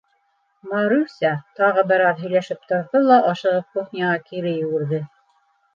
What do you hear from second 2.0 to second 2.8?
аҙ һөйләшеп